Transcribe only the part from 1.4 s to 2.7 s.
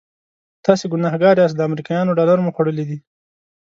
د امریکایانو ډالر مو